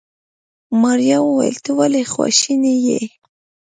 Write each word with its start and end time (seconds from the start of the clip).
ماريا 0.81 1.17
وويل 1.23 1.55
ته 1.63 1.71
ولې 1.79 2.01
خواشيني 2.13 2.75
يې. 2.87 3.01